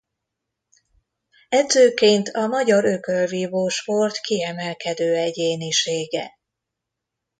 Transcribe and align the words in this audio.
Edzőként 1.49 2.27
a 2.27 2.47
magyar 2.47 2.85
ökölvívó 2.85 3.67
sport 3.67 4.17
kiemelkedő 4.21 5.15
egyénisége. 5.15 6.31